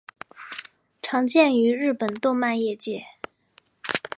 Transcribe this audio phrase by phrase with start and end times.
[1.03, 3.05] 常见于日本动漫业界。